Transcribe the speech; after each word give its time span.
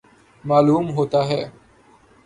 معلوم 0.43 0.89
ہوتا 0.91 1.27
ہے 1.27 1.41